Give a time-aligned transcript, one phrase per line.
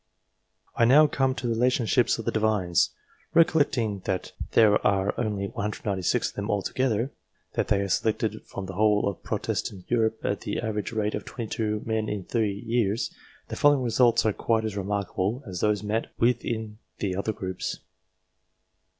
[0.75, 2.89] I now come to the relationships of the Divines.
[3.35, 7.11] Recol lecting that there are only 196 of them altogether,
[7.53, 11.23] that they are selected from the whole of Protestant Europe at the average rate of
[11.25, 13.13] 2 men in 3 years,
[13.49, 17.77] the following results are quite as remarkable as those met with in the other groups.